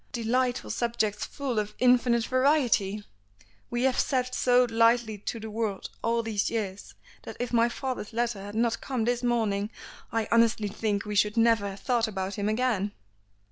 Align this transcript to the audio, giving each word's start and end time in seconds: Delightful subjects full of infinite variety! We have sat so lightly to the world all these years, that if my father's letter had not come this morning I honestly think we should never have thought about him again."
Delightful 0.13 0.71
subjects 0.71 1.25
full 1.25 1.59
of 1.59 1.75
infinite 1.77 2.25
variety! 2.25 3.03
We 3.69 3.83
have 3.83 3.99
sat 3.99 4.33
so 4.33 4.65
lightly 4.67 5.19
to 5.19 5.39
the 5.39 5.51
world 5.51 5.91
all 6.01 6.23
these 6.23 6.49
years, 6.49 6.95
that 7.21 7.37
if 7.39 7.53
my 7.53 7.69
father's 7.69 8.11
letter 8.11 8.41
had 8.41 8.55
not 8.55 8.81
come 8.81 9.05
this 9.05 9.21
morning 9.21 9.69
I 10.11 10.27
honestly 10.31 10.69
think 10.69 11.05
we 11.05 11.13
should 11.13 11.37
never 11.37 11.69
have 11.69 11.81
thought 11.81 12.07
about 12.07 12.33
him 12.33 12.49
again." 12.49 12.93